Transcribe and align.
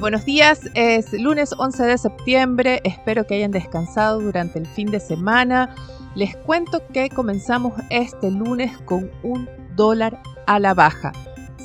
Buenos 0.00 0.24
días, 0.24 0.60
es 0.74 1.12
lunes 1.12 1.52
11 1.58 1.84
de 1.84 1.98
septiembre, 1.98 2.80
espero 2.84 3.26
que 3.26 3.34
hayan 3.34 3.50
descansado 3.50 4.20
durante 4.20 4.58
el 4.58 4.66
fin 4.66 4.90
de 4.90 5.00
semana. 5.00 5.74
Les 6.14 6.36
cuento 6.36 6.86
que 6.92 7.08
comenzamos 7.08 7.72
este 7.90 8.30
lunes 8.30 8.78
con 8.82 9.10
un 9.24 9.48
dólar 9.74 10.22
a 10.46 10.60
la 10.60 10.74
baja. 10.74 11.12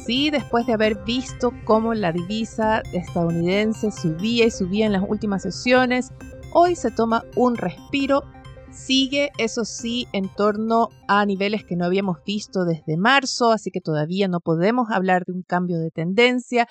Sí, 0.05 0.31
después 0.31 0.65
de 0.65 0.73
haber 0.73 1.03
visto 1.03 1.53
cómo 1.63 1.93
la 1.93 2.11
divisa 2.11 2.81
estadounidense 2.91 3.91
subía 3.91 4.45
y 4.45 4.51
subía 4.51 4.87
en 4.87 4.93
las 4.93 5.03
últimas 5.07 5.43
sesiones, 5.43 6.11
hoy 6.53 6.75
se 6.75 6.89
toma 6.89 7.23
un 7.35 7.55
respiro. 7.55 8.23
Sigue, 8.71 9.29
eso 9.37 9.63
sí, 9.63 10.07
en 10.11 10.27
torno 10.33 10.89
a 11.07 11.23
niveles 11.27 11.63
que 11.63 11.75
no 11.75 11.85
habíamos 11.85 12.17
visto 12.25 12.65
desde 12.65 12.97
marzo, 12.97 13.51
así 13.51 13.69
que 13.69 13.81
todavía 13.81 14.27
no 14.27 14.39
podemos 14.39 14.89
hablar 14.89 15.23
de 15.25 15.33
un 15.33 15.43
cambio 15.43 15.77
de 15.77 15.91
tendencia 15.91 16.67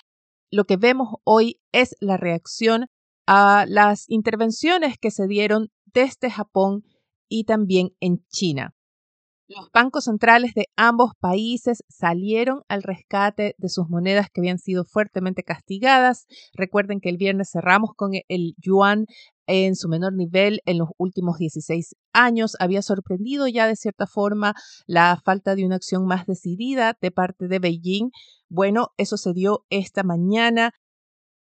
lo 0.53 0.65
que 0.65 0.77
vemos 0.77 1.09
hoy 1.25 1.61
es 1.73 1.97
la 2.01 2.17
reacción 2.17 2.87
a 3.27 3.65
las 3.67 4.05
intervenciones 4.09 4.99
que 5.01 5.11
se 5.11 5.27
dieron 5.27 5.69
desde 5.87 6.31
Japón 6.31 6.85
y 7.29 7.45
también 7.45 7.91
en 8.01 8.25
China. 8.29 8.75
Los 9.49 9.71
bancos 9.73 10.05
centrales 10.05 10.55
de 10.55 10.67
ambos 10.77 11.13
países 11.19 11.83
salieron 11.89 12.63
al 12.69 12.83
rescate 12.83 13.55
de 13.59 13.69
sus 13.69 13.89
monedas 13.89 14.29
que 14.33 14.41
habían 14.41 14.59
sido 14.59 14.85
fuertemente 14.85 15.43
castigadas. 15.43 16.27
Recuerden 16.55 17.01
que 17.01 17.11
el 17.11 17.17
viernes 17.17 17.51
cerramos 17.53 17.91
con 17.95 18.13
el 18.29 18.55
yuan 18.59 19.07
en 19.47 19.75
su 19.75 19.89
menor 19.89 20.15
nivel 20.15 20.61
en 20.65 20.79
los 20.79 20.89
últimos 20.97 21.37
16 21.39 21.95
años. 22.13 22.57
Había 22.61 22.81
sorprendido 22.81 23.47
ya 23.47 23.67
de 23.67 23.77
cierta 23.77 24.07
forma 24.07 24.55
la 24.87 25.21
falta 25.23 25.55
de 25.55 25.67
una 25.67 25.77
acción 25.77 26.07
más 26.07 26.27
decidida 26.27 26.97
de 27.01 27.11
parte 27.11 27.49
de 27.49 27.59
Beijing. 27.59 28.11
Bueno, 28.55 28.89
eso 28.99 29.17
se 29.17 29.33
dio 29.33 29.65
esta 29.71 30.03
mañana 30.03 30.73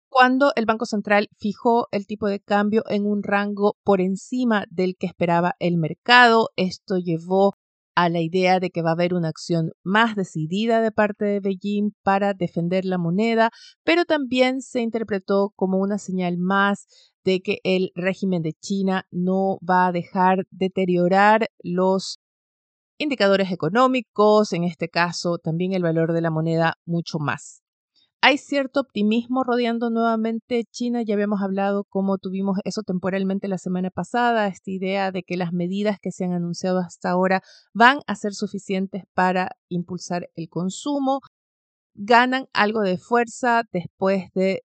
cuando 0.09 0.53
el 0.57 0.65
Banco 0.65 0.87
Central 0.87 1.29
fijó 1.37 1.89
el 1.91 2.07
tipo 2.07 2.27
de 2.27 2.41
cambio 2.41 2.85
en 2.89 3.05
un 3.05 3.23
rango 3.23 3.77
por 3.85 4.01
encima 4.01 4.65
del 4.71 4.97
que 4.99 5.09
esperaba 5.09 5.55
el 5.59 5.77
mercado. 5.77 6.49
Esto 6.57 6.97
llevó 6.97 7.53
a 7.95 8.09
la 8.09 8.23
idea 8.23 8.61
de 8.61 8.71
que 8.71 8.81
va 8.81 8.91
a 8.91 8.93
haber 8.95 9.13
una 9.13 9.29
acción 9.29 9.73
más 9.83 10.17
decidida 10.17 10.81
de 10.81 10.91
parte 10.91 11.27
de 11.27 11.41
Beijing 11.41 11.91
para 12.03 12.33
defender 12.33 12.87
la 12.87 12.97
moneda, 12.97 13.51
pero 13.85 14.07
también 14.07 14.63
se 14.63 14.81
interpretó 14.81 15.53
como 15.55 15.81
una 15.81 15.99
señal 15.99 16.39
más 16.39 16.87
de 17.25 17.43
que 17.43 17.59
el 17.63 17.91
régimen 17.95 18.41
de 18.41 18.55
China 18.55 19.05
no 19.11 19.59
va 19.59 19.89
a 19.89 19.93
dejar 19.93 20.47
deteriorar 20.51 21.49
los 21.63 22.22
indicadores 23.03 23.51
económicos, 23.51 24.53
en 24.53 24.65
este 24.65 24.89
caso 24.89 25.39
también 25.39 25.73
el 25.73 25.83
valor 25.83 26.13
de 26.13 26.21
la 26.21 26.31
moneda 26.31 26.75
mucho 26.87 27.19
más. 27.19 27.63
Hay 28.25 28.39
cierto 28.39 28.79
optimismo 28.79 29.43
rodeando 29.43 29.91
nuevamente 29.91 30.63
China. 30.71 31.03
Ya 31.03 31.15
habíamos 31.15 31.43
hablado 31.43 31.83
cómo 31.89 32.19
tuvimos 32.19 32.59
eso 32.65 32.83
temporalmente 32.83 33.49
la 33.49 33.59
semana 33.59 33.91
pasada, 33.91 34.47
esta 34.47 34.71
idea 34.71 35.11
de 35.11 35.25
que 35.25 35.37
las 35.37 35.53
medidas 35.53 35.99
que 36.01 36.13
se 36.13 36.25
han 36.25 36.33
anunciado 36.33 36.79
hasta 36.79 37.11
ahora 37.11 37.43
van 37.75 37.99
a 38.07 38.15
ser 38.15 38.33
suficientes 38.35 39.03
para 39.13 39.51
impulsar 39.69 40.29
el 40.37 40.49
consumo. 40.49 41.19
Ganan 41.95 42.47
algo 42.53 42.83
de 42.83 42.97
fuerza 42.97 43.65
después 43.73 44.31
de 44.35 44.63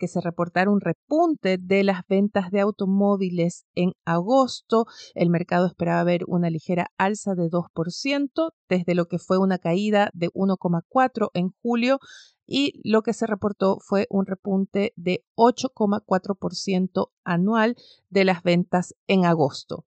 que 0.00 0.08
se 0.08 0.20
reportara 0.20 0.70
un 0.70 0.80
repunte 0.80 1.58
de 1.58 1.84
las 1.84 2.00
ventas 2.08 2.50
de 2.50 2.60
automóviles 2.60 3.66
en 3.74 3.92
agosto. 4.06 4.86
El 5.14 5.28
mercado 5.28 5.66
esperaba 5.66 6.02
ver 6.04 6.22
una 6.26 6.48
ligera 6.48 6.86
alza 6.96 7.34
de 7.34 7.50
2%, 7.50 8.50
desde 8.68 8.94
lo 8.94 9.06
que 9.06 9.18
fue 9.18 9.38
una 9.38 9.58
caída 9.58 10.10
de 10.14 10.30
1,4% 10.30 11.28
en 11.34 11.50
julio 11.62 11.98
y 12.46 12.80
lo 12.82 13.02
que 13.02 13.12
se 13.12 13.26
reportó 13.26 13.78
fue 13.78 14.06
un 14.10 14.26
repunte 14.26 14.92
de 14.96 15.22
8,4% 15.36 17.10
anual 17.22 17.76
de 18.08 18.24
las 18.24 18.42
ventas 18.42 18.94
en 19.06 19.26
agosto. 19.26 19.84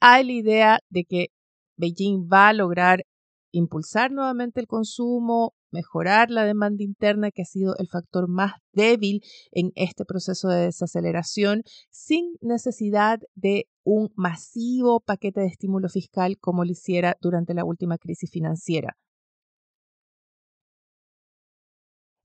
Hay 0.00 0.24
la 0.24 0.32
idea 0.32 0.78
de 0.90 1.04
que 1.04 1.28
Beijing 1.76 2.28
va 2.30 2.48
a 2.48 2.52
lograr 2.52 3.04
impulsar 3.52 4.10
nuevamente 4.10 4.60
el 4.60 4.66
consumo, 4.66 5.54
mejorar 5.70 6.30
la 6.30 6.44
demanda 6.44 6.82
interna, 6.82 7.30
que 7.30 7.42
ha 7.42 7.44
sido 7.44 7.76
el 7.78 7.88
factor 7.88 8.28
más 8.28 8.52
débil 8.72 9.22
en 9.52 9.72
este 9.74 10.04
proceso 10.04 10.48
de 10.48 10.66
desaceleración, 10.66 11.62
sin 11.90 12.36
necesidad 12.40 13.20
de 13.34 13.68
un 13.84 14.12
masivo 14.16 15.00
paquete 15.00 15.40
de 15.40 15.46
estímulo 15.46 15.88
fiscal 15.88 16.38
como 16.38 16.64
lo 16.64 16.72
hiciera 16.72 17.16
durante 17.20 17.54
la 17.54 17.64
última 17.64 17.98
crisis 17.98 18.30
financiera. 18.30 18.96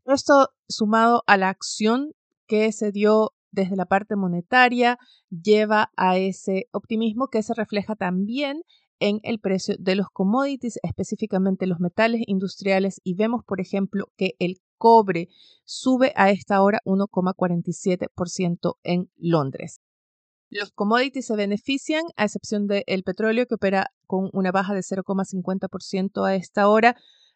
Esto 0.06 0.50
sumado 0.68 1.24
a 1.28 1.38
la 1.38 1.50
acción 1.50 2.12
que 2.48 2.72
se 2.74 2.92
dio 2.92 3.32
desde 3.52 3.76
la 3.76 3.86
parte 3.86 4.16
monetaria 4.16 4.98
lleva 5.30 5.92
a 5.96 6.18
ese 6.18 6.66
optimismo 6.72 7.28
que 7.28 7.44
se 7.44 7.54
refleja 7.54 7.96
también 7.96 8.64
en 9.04 9.20
el 9.24 9.38
precio 9.40 9.76
de 9.78 9.96
los 9.96 10.08
commodities, 10.14 10.80
específicamente 10.82 11.68
los 11.68 11.82
metales 11.82 12.22
industriales, 12.26 13.02
y 13.04 13.16
vemos, 13.16 13.44
por 13.44 13.60
ejemplo, 13.60 14.06
que 14.16 14.36
el 14.40 14.62
cobre 14.78 15.28
sube 15.66 16.14
a 16.16 16.30
esta 16.30 16.62
hora 16.62 16.80
1,47% 16.86 18.78
en 18.82 19.10
Londres. 19.18 19.82
Los 20.50 20.72
commodities 20.72 21.26
se 21.26 21.36
benefician, 21.36 22.04
a 22.16 22.24
excepción 22.24 22.66
del 22.68 23.04
petróleo, 23.04 23.46
que 23.46 23.56
opera 23.56 23.88
con 24.08 24.30
una 24.32 24.54
baja 24.54 24.74
de 24.74 24.80
0,50% 24.80 26.26
a 26.26 26.36
esta 26.36 26.70
hora, 26.70 26.96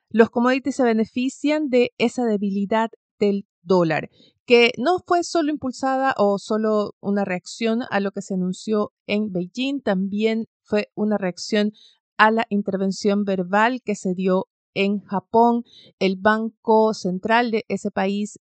los 0.10 0.30
commodities 0.30 0.78
se 0.78 0.84
benefician 0.84 1.68
de 1.68 1.92
esa 1.98 2.24
debilidad 2.24 2.92
del 3.20 3.46
dólar, 3.62 4.10
que 4.48 4.72
no 4.78 5.00
fue 5.06 5.24
solo 5.24 5.52
impulsada 5.52 6.16
o 6.18 6.40
solo 6.40 6.96
una 7.02 7.26
reacción 7.26 7.82
a 7.92 8.00
lo 8.00 8.12
que 8.12 8.22
se 8.22 8.34
anunció 8.34 8.94
en 9.06 9.34
Beijing, 9.34 9.82
también 9.82 10.46
fue 10.64 10.90
una 10.96 11.18
reacción 11.18 11.74
a 12.18 12.32
la 12.32 12.48
intervención 12.50 13.26
verbal 13.26 13.82
que 13.84 13.96
se 13.96 14.14
dio 14.16 14.48
en 14.74 15.02
Japón. 15.02 15.64
El 16.00 16.16
Banco 16.16 16.94
Central 16.94 17.52
de 17.52 17.66
ese 17.68 17.92
país 17.92 18.40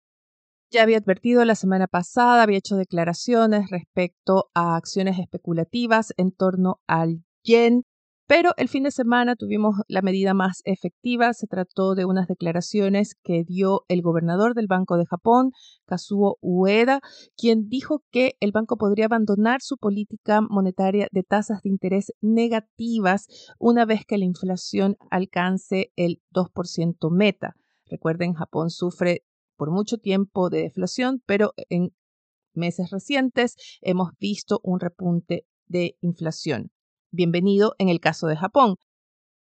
ya 0.72 0.82
había 0.82 0.98
advertido 0.98 1.44
la 1.44 1.54
semana 1.54 1.86
pasada, 1.86 2.42
había 2.42 2.58
hecho 2.58 2.76
declaraciones 2.76 3.70
respecto 3.70 4.50
a 4.54 4.74
acciones 4.74 5.20
especulativas 5.20 6.12
en 6.16 6.32
torno 6.32 6.80
al 6.88 7.22
yen 7.44 7.84
pero 8.26 8.52
el 8.56 8.68
fin 8.68 8.84
de 8.84 8.90
semana 8.90 9.36
tuvimos 9.36 9.76
la 9.88 10.02
medida 10.02 10.34
más 10.34 10.62
efectiva. 10.64 11.32
Se 11.34 11.46
trató 11.46 11.94
de 11.94 12.04
unas 12.04 12.28
declaraciones 12.28 13.14
que 13.22 13.44
dio 13.44 13.84
el 13.88 14.02
gobernador 14.02 14.54
del 14.54 14.66
Banco 14.66 14.96
de 14.96 15.06
Japón, 15.06 15.52
Kazuo 15.86 16.38
Ueda, 16.40 17.00
quien 17.36 17.68
dijo 17.68 18.02
que 18.10 18.36
el 18.40 18.52
banco 18.52 18.76
podría 18.76 19.06
abandonar 19.06 19.60
su 19.60 19.76
política 19.76 20.40
monetaria 20.40 21.08
de 21.12 21.22
tasas 21.22 21.62
de 21.62 21.70
interés 21.70 22.12
negativas 22.20 23.26
una 23.58 23.84
vez 23.84 24.04
que 24.06 24.18
la 24.18 24.24
inflación 24.24 24.96
alcance 25.10 25.92
el 25.96 26.22
2% 26.32 27.10
meta. 27.10 27.54
Recuerden, 27.86 28.34
Japón 28.34 28.70
sufre 28.70 29.24
por 29.56 29.70
mucho 29.70 29.98
tiempo 29.98 30.48
de 30.48 30.62
deflación, 30.62 31.22
pero 31.26 31.52
en 31.68 31.94
meses 32.54 32.90
recientes 32.90 33.56
hemos 33.80 34.10
visto 34.18 34.60
un 34.62 34.80
repunte 34.80 35.44
de 35.66 35.96
inflación 36.00 36.71
bienvenido 37.12 37.74
en 37.78 37.88
el 37.88 38.00
caso 38.00 38.26
de 38.26 38.36
Japón, 38.36 38.76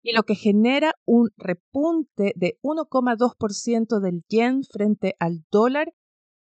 y 0.02 0.14
lo 0.14 0.24
que 0.24 0.36
genera 0.36 0.96
un 1.06 1.30
repunte 1.38 2.34
de 2.36 2.58
1,2% 2.62 4.02
del 4.02 4.24
yen 4.28 4.64
frente 4.64 5.16
al 5.20 5.46
dólar 5.50 5.94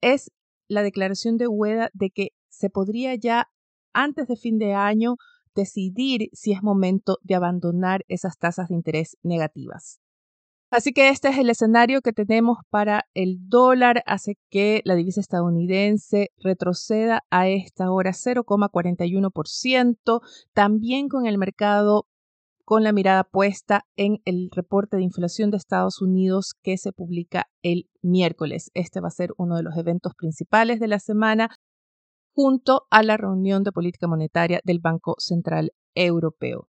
es 0.00 0.30
la 0.68 0.82
declaración 0.82 1.38
de 1.38 1.48
Ueda 1.48 1.90
de 1.92 2.10
que 2.10 2.28
se 2.50 2.70
podría 2.70 3.14
ya 3.16 3.50
antes 3.92 4.28
de 4.28 4.36
fin 4.36 4.58
de 4.58 4.74
año 4.74 5.16
decidir 5.54 6.28
si 6.32 6.52
es 6.52 6.62
momento 6.62 7.18
de 7.22 7.34
abandonar 7.34 8.04
esas 8.06 8.38
tasas 8.38 8.68
de 8.68 8.76
interés 8.76 9.16
negativas. 9.22 9.98
Así 10.70 10.92
que 10.92 11.08
este 11.08 11.28
es 11.28 11.38
el 11.38 11.48
escenario 11.48 12.02
que 12.02 12.12
tenemos 12.12 12.58
para 12.68 13.06
el 13.14 13.38
dólar, 13.48 14.02
hace 14.04 14.36
que 14.50 14.82
la 14.84 14.96
divisa 14.96 15.20
estadounidense 15.20 16.28
retroceda 16.36 17.22
a 17.30 17.48
esta 17.48 17.90
hora 17.90 18.12
0,41%, 18.12 20.20
también 20.52 21.08
con 21.08 21.24
el 21.26 21.38
mercado 21.38 22.06
con 22.66 22.84
la 22.84 22.92
mirada 22.92 23.24
puesta 23.24 23.86
en 23.96 24.18
el 24.26 24.50
reporte 24.52 24.98
de 24.98 25.02
inflación 25.02 25.50
de 25.50 25.56
Estados 25.56 26.02
Unidos 26.02 26.52
que 26.62 26.76
se 26.76 26.92
publica 26.92 27.46
el 27.62 27.88
miércoles. 28.02 28.70
Este 28.74 29.00
va 29.00 29.08
a 29.08 29.10
ser 29.10 29.30
uno 29.38 29.56
de 29.56 29.62
los 29.62 29.74
eventos 29.78 30.12
principales 30.14 30.80
de 30.80 30.88
la 30.88 30.98
semana 30.98 31.48
junto 32.34 32.82
a 32.90 33.02
la 33.02 33.16
reunión 33.16 33.62
de 33.62 33.72
política 33.72 34.06
monetaria 34.06 34.60
del 34.64 34.80
Banco 34.80 35.14
Central 35.16 35.72
Europeo. 35.94 36.68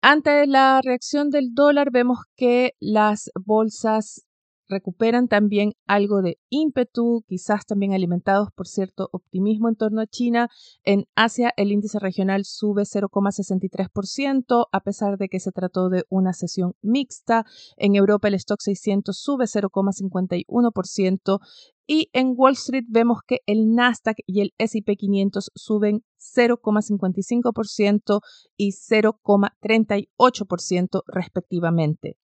Ante 0.00 0.46
la 0.46 0.80
reacción 0.80 1.28
del 1.30 1.54
dólar, 1.54 1.90
vemos 1.90 2.18
que 2.36 2.74
las 2.78 3.32
bolsas 3.34 4.24
recuperan 4.68 5.26
también 5.26 5.72
algo 5.86 6.22
de 6.22 6.38
ímpetu, 6.50 7.24
quizás 7.26 7.66
también 7.66 7.94
alimentados 7.94 8.50
por 8.54 8.68
cierto 8.68 9.08
optimismo 9.12 9.68
en 9.68 9.74
torno 9.74 10.00
a 10.00 10.06
China. 10.06 10.50
En 10.84 11.06
Asia 11.16 11.52
el 11.56 11.72
índice 11.72 11.98
regional 11.98 12.44
sube 12.44 12.82
0,63% 12.82 14.66
a 14.70 14.80
pesar 14.80 15.18
de 15.18 15.28
que 15.28 15.40
se 15.40 15.50
trató 15.50 15.88
de 15.88 16.04
una 16.08 16.32
sesión 16.32 16.74
mixta. 16.80 17.44
En 17.76 17.96
Europa 17.96 18.28
el 18.28 18.34
stock 18.34 18.60
600 18.60 19.18
sube 19.18 19.46
0,51% 19.46 21.40
y 21.88 22.10
en 22.12 22.34
Wall 22.36 22.52
Street 22.52 22.84
vemos 22.86 23.22
que 23.26 23.40
el 23.46 23.74
Nasdaq 23.74 24.18
y 24.26 24.42
el 24.42 24.52
SP 24.60 24.96
500 24.96 25.50
suben 25.54 26.04
0,55% 26.18 28.20
y 28.58 28.72
0,38% 28.72 31.02
respectivamente. 31.06 32.18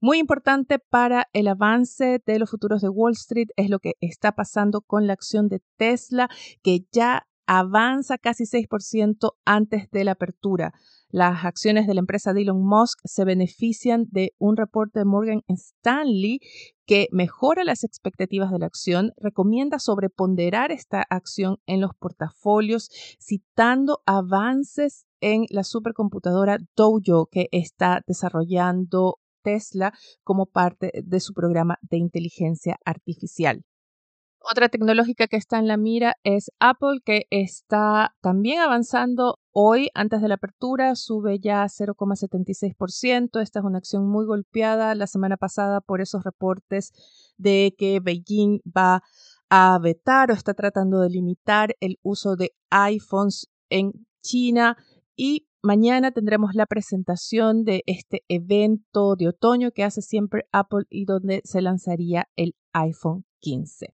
Muy 0.00 0.18
importante 0.18 0.78
para 0.78 1.26
el 1.32 1.48
avance 1.48 2.22
de 2.24 2.38
los 2.38 2.50
futuros 2.50 2.80
de 2.80 2.88
Wall 2.88 3.12
Street 3.12 3.48
es 3.56 3.68
lo 3.68 3.80
que 3.80 3.94
está 4.00 4.32
pasando 4.32 4.80
con 4.80 5.08
la 5.08 5.12
acción 5.12 5.48
de 5.48 5.60
Tesla, 5.76 6.30
que 6.62 6.86
ya 6.92 7.26
avanza 7.46 8.16
casi 8.16 8.44
6% 8.44 9.32
antes 9.44 9.90
de 9.90 10.04
la 10.04 10.12
apertura. 10.12 10.72
Las 11.12 11.44
acciones 11.44 11.88
de 11.88 11.94
la 11.94 12.00
empresa 12.00 12.32
de 12.32 12.42
Elon 12.42 12.64
Musk 12.64 13.00
se 13.04 13.24
benefician 13.24 14.04
de 14.10 14.32
un 14.38 14.56
reporte 14.56 15.00
de 15.00 15.04
Morgan 15.04 15.42
Stanley 15.48 16.38
que 16.86 17.08
mejora 17.10 17.64
las 17.64 17.82
expectativas 17.82 18.52
de 18.52 18.60
la 18.60 18.66
acción, 18.66 19.10
recomienda 19.16 19.80
sobreponderar 19.80 20.70
esta 20.70 21.04
acción 21.10 21.56
en 21.66 21.80
los 21.80 21.90
portafolios, 21.98 22.90
citando 23.20 24.02
avances 24.06 25.04
en 25.20 25.46
la 25.50 25.64
supercomputadora 25.64 26.58
Dojo 26.76 27.26
que 27.30 27.48
está 27.50 28.02
desarrollando 28.06 29.16
Tesla 29.42 29.92
como 30.22 30.46
parte 30.46 30.92
de 30.94 31.20
su 31.20 31.32
programa 31.32 31.76
de 31.82 31.98
inteligencia 31.98 32.76
artificial. 32.84 33.64
Otra 34.42 34.70
tecnológica 34.70 35.26
que 35.26 35.36
está 35.36 35.58
en 35.58 35.68
la 35.68 35.76
mira 35.76 36.16
es 36.24 36.50
Apple, 36.60 37.00
que 37.04 37.26
está 37.28 38.14
también 38.22 38.60
avanzando 38.60 39.38
hoy 39.52 39.90
antes 39.92 40.22
de 40.22 40.28
la 40.28 40.36
apertura, 40.36 40.94
sube 40.96 41.38
ya 41.38 41.64
0,76%. 41.64 43.40
Esta 43.40 43.58
es 43.58 43.64
una 43.64 43.78
acción 43.78 44.08
muy 44.08 44.24
golpeada 44.24 44.94
la 44.94 45.06
semana 45.06 45.36
pasada 45.36 45.82
por 45.82 46.00
esos 46.00 46.24
reportes 46.24 46.92
de 47.36 47.74
que 47.76 48.00
Beijing 48.00 48.60
va 48.66 49.02
a 49.50 49.78
vetar 49.78 50.30
o 50.30 50.34
está 50.34 50.54
tratando 50.54 51.00
de 51.00 51.10
limitar 51.10 51.76
el 51.80 51.98
uso 52.02 52.34
de 52.36 52.52
iPhones 52.70 53.48
en 53.68 53.92
China 54.22 54.76
y 55.14 55.46
Mañana 55.62 56.10
tendremos 56.10 56.54
la 56.54 56.64
presentación 56.64 57.64
de 57.64 57.82
este 57.84 58.24
evento 58.28 59.14
de 59.14 59.28
otoño 59.28 59.72
que 59.72 59.84
hace 59.84 60.00
siempre 60.00 60.46
Apple 60.52 60.86
y 60.88 61.04
donde 61.04 61.42
se 61.44 61.60
lanzaría 61.60 62.30
el 62.34 62.54
iPhone 62.72 63.26
15. 63.40 63.99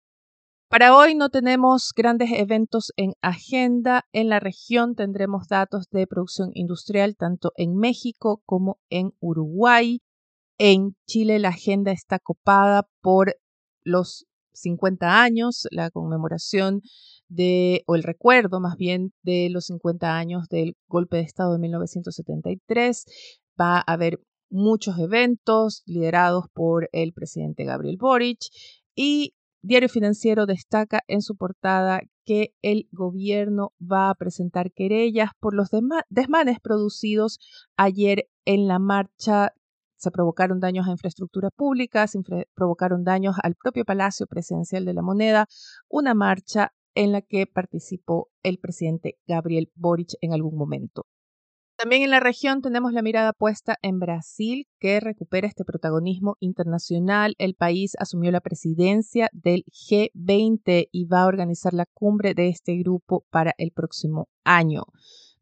Para 0.71 0.95
hoy 0.95 1.15
no 1.15 1.29
tenemos 1.29 1.91
grandes 1.93 2.29
eventos 2.31 2.93
en 2.95 3.11
agenda. 3.21 4.05
En 4.13 4.29
la 4.29 4.39
región 4.39 4.95
tendremos 4.95 5.49
datos 5.49 5.89
de 5.91 6.07
producción 6.07 6.51
industrial 6.53 7.17
tanto 7.17 7.51
en 7.57 7.75
México 7.75 8.41
como 8.45 8.79
en 8.89 9.11
Uruguay. 9.19 9.99
En 10.57 10.95
Chile 11.05 11.39
la 11.39 11.49
agenda 11.49 11.91
está 11.91 12.19
copada 12.19 12.87
por 13.01 13.35
los 13.83 14.27
50 14.53 15.21
años, 15.21 15.67
la 15.71 15.91
conmemoración 15.91 16.79
de, 17.27 17.83
o 17.85 17.95
el 17.95 18.03
recuerdo 18.03 18.61
más 18.61 18.77
bien 18.77 19.11
de 19.23 19.49
los 19.49 19.65
50 19.65 20.15
años 20.15 20.47
del 20.47 20.77
golpe 20.87 21.17
de 21.17 21.23
Estado 21.23 21.51
de 21.51 21.59
1973. 21.59 23.03
Va 23.59 23.79
a 23.79 23.91
haber 23.91 24.21
muchos 24.49 24.97
eventos 24.99 25.83
liderados 25.85 26.45
por 26.53 26.87
el 26.93 27.11
presidente 27.11 27.65
Gabriel 27.65 27.97
Boric 27.99 28.39
y 28.95 29.33
Diario 29.63 29.89
Financiero 29.89 30.47
destaca 30.47 31.01
en 31.07 31.21
su 31.21 31.35
portada 31.35 32.01
que 32.25 32.55
el 32.61 32.87
gobierno 32.91 33.73
va 33.79 34.09
a 34.09 34.15
presentar 34.15 34.71
querellas 34.71 35.29
por 35.39 35.53
los 35.53 35.69
desmanes 36.09 36.59
producidos 36.59 37.39
ayer 37.77 38.27
en 38.45 38.67
la 38.67 38.79
marcha 38.79 39.53
se 40.01 40.09
provocaron 40.09 40.59
daños 40.59 40.87
a 40.87 40.91
infraestructura 40.91 41.51
pública, 41.51 42.07
se 42.07 42.19
provocaron 42.55 43.03
daños 43.03 43.35
al 43.43 43.53
propio 43.53 43.85
Palacio 43.85 44.25
Presidencial 44.25 44.83
de 44.83 44.95
la 44.95 45.03
Moneda, 45.03 45.45
una 45.87 46.15
marcha 46.15 46.73
en 46.95 47.11
la 47.11 47.21
que 47.21 47.45
participó 47.45 48.29
el 48.41 48.57
presidente 48.57 49.19
Gabriel 49.27 49.71
Boric 49.75 50.13
en 50.21 50.33
algún 50.33 50.57
momento. 50.57 51.05
También 51.81 52.03
en 52.03 52.11
la 52.11 52.19
región 52.19 52.61
tenemos 52.61 52.93
la 52.93 53.01
mirada 53.01 53.33
puesta 53.33 53.79
en 53.81 53.97
Brasil, 53.97 54.67
que 54.79 54.99
recupera 54.99 55.47
este 55.47 55.65
protagonismo 55.65 56.37
internacional. 56.39 57.33
El 57.39 57.55
país 57.55 57.93
asumió 57.97 58.29
la 58.29 58.39
presidencia 58.39 59.29
del 59.33 59.65
G20 59.65 60.89
y 60.91 61.05
va 61.05 61.23
a 61.23 61.25
organizar 61.25 61.73
la 61.73 61.87
cumbre 61.91 62.35
de 62.35 62.49
este 62.49 62.75
grupo 62.77 63.25
para 63.31 63.55
el 63.57 63.71
próximo 63.71 64.29
año. 64.43 64.83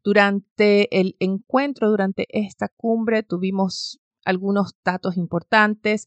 Durante 0.02 0.98
el 0.98 1.14
encuentro, 1.18 1.90
durante 1.90 2.24
esta 2.30 2.68
cumbre, 2.74 3.22
tuvimos 3.22 3.99
algunos 4.24 4.74
datos 4.84 5.16
importantes. 5.16 6.06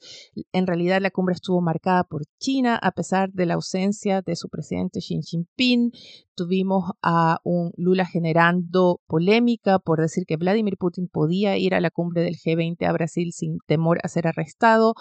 En 0.51 0.67
realidad 0.67 1.01
la 1.01 1.11
cumbre 1.11 1.33
estuvo 1.33 1.61
marcada 1.61 2.03
por 2.03 2.23
China 2.39 2.79
a 2.81 2.91
pesar 2.91 3.31
de 3.31 3.45
la 3.45 3.55
ausencia 3.55 4.21
de 4.21 4.35
su 4.35 4.49
presidente 4.49 4.99
Xi 4.99 5.21
Jinping. 5.21 5.91
Tuvimos 6.35 6.91
a 7.01 7.39
un 7.43 7.71
Lula 7.77 8.05
generando 8.05 9.01
polémica 9.07 9.79
por 9.79 9.99
decir 9.99 10.25
que 10.25 10.37
Vladimir 10.37 10.77
Putin 10.77 11.07
podía 11.07 11.57
ir 11.57 11.75
a 11.75 11.81
la 11.81 11.91
cumbre 11.91 12.23
del 12.23 12.35
G20 12.35 12.85
a 12.85 12.91
Brasil 12.91 13.31
sin 13.33 13.57
temor 13.67 13.99
a 14.03 14.07
ser 14.07 14.27
arrestado. 14.27 14.95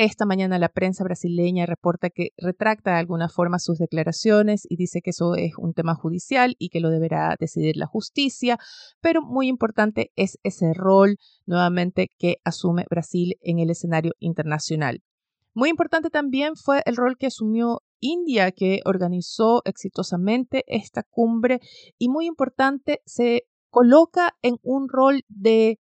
Esta 0.00 0.26
mañana 0.26 0.60
la 0.60 0.68
prensa 0.68 1.02
brasileña 1.02 1.66
reporta 1.66 2.08
que 2.08 2.28
retracta 2.36 2.92
de 2.92 2.98
alguna 2.98 3.28
forma 3.28 3.58
sus 3.58 3.78
declaraciones 3.78 4.64
y 4.70 4.76
dice 4.76 5.00
que 5.02 5.10
eso 5.10 5.34
es 5.34 5.54
un 5.58 5.74
tema 5.74 5.96
judicial 5.96 6.54
y 6.60 6.68
que 6.68 6.78
lo 6.78 6.90
deberá 6.90 7.34
decidir 7.36 7.76
la 7.76 7.86
justicia, 7.86 8.60
pero 9.00 9.22
muy 9.22 9.48
importante 9.48 10.12
es 10.14 10.38
ese 10.44 10.72
rol 10.72 11.16
nuevamente 11.46 12.10
que 12.16 12.36
asume 12.44 12.84
Brasil 12.88 13.34
en 13.40 13.58
el 13.58 13.70
escenario 13.70 14.12
internacional. 14.20 15.02
Muy 15.52 15.68
importante 15.68 16.10
también 16.10 16.54
fue 16.54 16.80
el 16.86 16.94
rol 16.94 17.16
que 17.18 17.26
asumió 17.26 17.82
India, 17.98 18.52
que 18.52 18.78
organizó 18.84 19.62
exitosamente 19.64 20.62
esta 20.68 21.02
cumbre 21.02 21.58
y 21.98 22.08
muy 22.08 22.26
importante 22.26 23.00
se 23.04 23.48
coloca 23.68 24.36
en 24.42 24.58
un 24.62 24.88
rol 24.88 25.22
de 25.26 25.80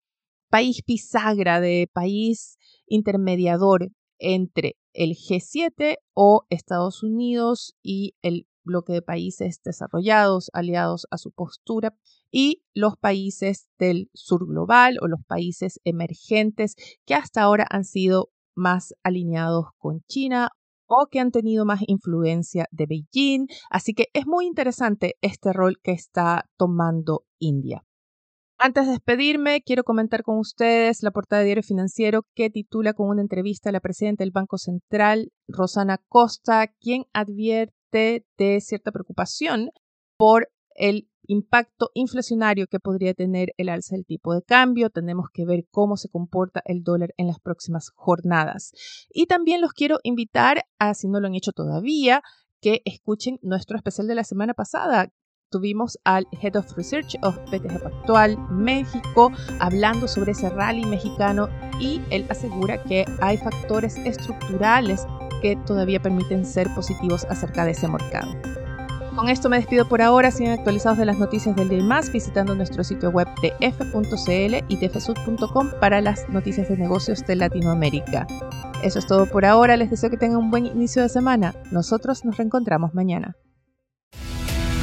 país 0.49 0.81
bisagra, 0.87 1.61
de 1.61 1.91
país 1.93 2.57
intermediador 2.87 3.91
entre 4.19 4.77
el 4.93 5.11
G7 5.11 5.97
o 6.15 6.47
Estados 6.51 7.03
Unidos 7.03 7.75
y 7.83 8.15
el 8.23 8.47
bloque 8.65 8.93
de 8.93 9.03
países 9.03 9.63
desarrollados, 9.65 10.51
aliados 10.53 11.07
a 11.11 11.19
su 11.19 11.31
postura, 11.31 11.97
y 12.31 12.63
los 12.75 12.97
países 12.97 13.69
del 13.79 14.11
sur 14.13 14.47
global 14.47 14.99
o 15.01 15.07
los 15.07 15.21
países 15.27 15.81
emergentes 15.85 16.75
que 17.07 17.15
hasta 17.15 17.43
ahora 17.43 17.67
han 17.71 17.85
sido 17.85 18.31
más 18.55 18.95
alineados 19.03 19.67
con 19.79 20.03
China 20.09 20.51
o 20.87 21.07
que 21.11 21.21
han 21.21 21.31
tenido 21.31 21.65
más 21.65 21.81
influencia 21.87 22.67
de 22.71 22.87
Beijing. 22.87 23.47
Así 23.71 23.95
que 23.95 24.09
es 24.13 24.27
muy 24.27 24.47
interesante 24.47 25.17
este 25.21 25.53
rol 25.53 25.79
que 25.83 25.93
está 25.93 26.49
tomando 26.57 27.25
India. 27.39 27.86
Antes 28.59 28.87
de 28.87 28.93
despedirme, 28.93 29.61
quiero 29.61 29.85
comentar 29.85 30.23
con 30.23 30.39
ustedes 30.39 31.03
la 31.03 31.11
portada 31.11 31.41
de 31.41 31.47
Diario 31.47 31.63
Financiero 31.63 32.23
que 32.35 32.49
titula 32.49 32.95
con 32.95 33.11
una 33.11 33.21
entrevista 33.21 33.69
a 33.69 33.73
la 33.73 33.81
presidenta 33.81 34.25
del 34.25 34.31
Banco 34.31 34.57
Central, 34.57 35.31
Rosana 35.47 35.99
Costa, 36.09 36.67
quien 36.81 37.05
advierte 37.13 38.25
de 38.39 38.61
cierta 38.63 38.93
preocupación 38.93 39.69
por 40.17 40.49
el 40.75 41.07
impacto 41.27 41.91
inflacionario 41.93 42.67
que 42.67 42.81
podría 42.81 43.13
tener 43.13 43.53
el 43.59 43.69
alza 43.69 43.95
del 43.95 44.07
tipo 44.07 44.33
de 44.33 44.43
cambio. 44.43 44.89
Tenemos 44.89 45.27
que 45.35 45.45
ver 45.45 45.67
cómo 45.71 45.99
se 45.99 46.09
comporta 46.09 46.63
el 46.65 46.83
dólar 46.83 47.13
en 47.19 47.27
las 47.27 47.41
próximas 47.41 47.91
jornadas. 47.95 48.73
Y 49.11 49.27
también 49.27 49.61
los 49.61 49.75
quiero 49.75 49.99
invitar 50.03 50.65
a, 50.79 50.95
si 50.95 51.09
no 51.09 51.21
lo 51.21 51.27
han 51.27 51.35
hecho 51.35 51.53
todavía, 51.53 52.23
que 52.63 52.81
escuchen 52.87 53.39
nuestro 53.43 53.77
especial 53.77 54.07
de 54.07 54.15
la 54.15 54.25
semana 54.25 54.55
pasada 54.55 55.13
tuvimos 55.51 55.99
al 56.05 56.27
Head 56.41 56.57
of 56.57 56.73
Research 56.77 57.17
of 57.23 57.39
BTG 57.51 57.83
Pactual 57.83 58.39
México 58.51 59.33
hablando 59.61 60.09
sobre 60.09 60.33
ese 60.33 60.51
rally 60.51 60.85
mexicano 60.85 61.49
y 61.81 62.01
él 62.11 62.27
asegura 62.29 62.83
que 62.83 63.05
hay 63.21 63.37
factores 63.37 63.97
estructurales 63.99 65.07
que 65.43 65.57
todavía 65.67 66.01
permiten 66.01 66.45
ser 66.45 66.69
positivos 66.75 67.25
acerca 67.31 67.65
de 67.65 67.73
ese 67.73 67.89
mercado. 67.89 68.33
Con 69.15 69.31
esto 69.31 69.49
me 69.49 69.57
despido 69.57 69.89
por 69.89 70.03
ahora, 70.03 70.31
sigan 70.31 70.59
actualizados 70.59 70.99
de 70.99 71.07
las 71.07 71.19
noticias 71.19 71.57
del 71.57 71.71
día 71.71 71.79
y 71.79 71.83
más 71.83 72.13
visitando 72.13 72.55
nuestro 72.55 72.85
sitio 72.85 73.09
web 73.09 73.27
de 73.41 73.55
f.cl 73.61 74.65
y 74.69 74.77
tfsud.com 74.77 75.71
para 75.81 76.03
las 76.03 76.29
noticias 76.29 76.69
de 76.69 76.77
negocios 76.77 77.25
de 77.25 77.37
Latinoamérica. 77.37 78.27
Eso 78.83 78.99
es 78.99 79.07
todo 79.07 79.25
por 79.25 79.47
ahora, 79.47 79.79
les 79.79 79.91
deseo 79.91 80.11
que 80.11 80.19
tengan 80.19 80.37
un 80.37 80.51
buen 80.51 80.67
inicio 80.67 81.01
de 81.01 81.09
semana. 81.09 81.55
Nosotros 81.73 82.27
nos 82.27 82.37
reencontramos 82.37 82.93
mañana. 82.93 83.37